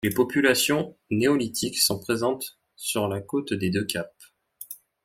Les 0.03 0.09
populations 0.09 0.97
néolithiques 1.11 1.77
sont 1.77 1.99
présentes 1.99 2.57
sur 2.75 3.07
la 3.07 3.21
côte 3.21 3.53
des 3.53 3.69
Deux 3.69 3.85
Caps. 3.85 4.33